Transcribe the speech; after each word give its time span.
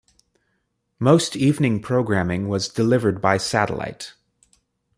Most 0.97 1.35
evening 1.35 1.79
programming 1.79 2.49
was 2.49 2.67
delivered 2.67 3.21
by 3.21 3.37
satellite. 3.37 4.15